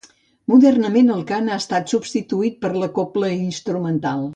Modernament 0.53 1.11
el 1.17 1.21
cant 1.33 1.51
ha 1.51 1.59
estat 1.65 1.95
substituït 1.95 2.61
per 2.65 2.75
la 2.85 2.91
cobla 2.99 3.31
instrumental. 3.39 4.29